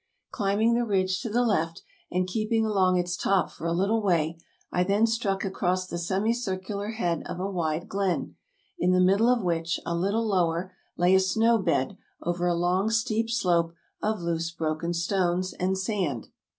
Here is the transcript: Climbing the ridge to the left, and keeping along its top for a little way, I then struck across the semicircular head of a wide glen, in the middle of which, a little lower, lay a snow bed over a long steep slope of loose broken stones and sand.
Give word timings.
Climbing 0.31 0.73
the 0.73 0.83
ridge 0.83 1.21
to 1.21 1.29
the 1.29 1.43
left, 1.45 1.83
and 2.11 2.25
keeping 2.25 2.65
along 2.65 2.97
its 2.97 3.15
top 3.15 3.51
for 3.51 3.67
a 3.67 3.71
little 3.71 4.01
way, 4.01 4.39
I 4.71 4.83
then 4.83 5.05
struck 5.05 5.45
across 5.45 5.85
the 5.85 5.99
semicircular 5.99 6.87
head 6.93 7.21
of 7.27 7.39
a 7.39 7.45
wide 7.47 7.87
glen, 7.87 8.33
in 8.79 8.93
the 8.93 8.99
middle 8.99 9.29
of 9.29 9.43
which, 9.43 9.79
a 9.85 9.95
little 9.95 10.25
lower, 10.25 10.73
lay 10.97 11.13
a 11.13 11.19
snow 11.19 11.59
bed 11.59 11.97
over 12.19 12.47
a 12.47 12.55
long 12.55 12.89
steep 12.89 13.29
slope 13.29 13.75
of 14.01 14.21
loose 14.21 14.49
broken 14.49 14.91
stones 14.95 15.53
and 15.53 15.77
sand. 15.77 16.29